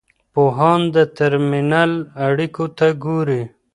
پوهان 0.33 0.81
د 0.95 0.97
ترمینل 1.17 1.93
اړیکو 2.27 2.65
ته 2.77 2.87
ګوري. 3.03 3.43